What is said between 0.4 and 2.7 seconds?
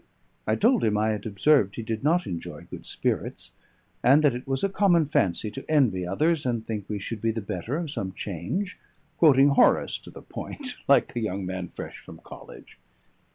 I told him I had observed he did not enjoy